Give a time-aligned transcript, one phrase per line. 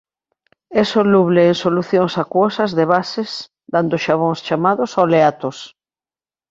[0.81, 3.31] É soluble en solucións acuosas de bases
[3.73, 5.57] dando xabóns chamados oleatos.